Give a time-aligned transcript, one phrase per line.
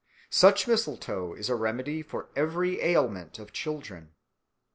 [0.31, 4.15] Such mistletoe is a remedy for every ailment of children."